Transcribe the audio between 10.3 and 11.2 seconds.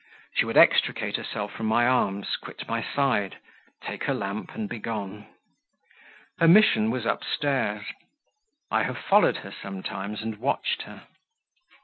watched her.